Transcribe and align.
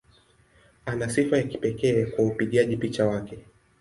Ana 0.85 1.09
sifa 1.09 1.37
ya 1.37 1.43
kipekee 1.43 2.05
kwa 2.05 2.25
upigaji 2.25 2.77
picha 2.77 3.05
wake. 3.07 3.37